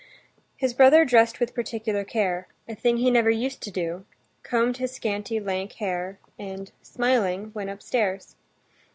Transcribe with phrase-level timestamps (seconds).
[0.57, 5.73] His brother dressed with particular care—a thing he never used to do—combed his scanty, lank
[5.73, 8.35] hair, and, smiling, went upstairs.